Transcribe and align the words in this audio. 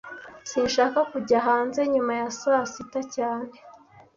Sinshaka 0.49 0.99
kujya 1.11 1.37
hanze 1.47 1.79
nyuma 1.93 2.13
ya 2.21 2.29
saa 2.39 2.65
sita 2.73 3.01
cyane 3.15 3.51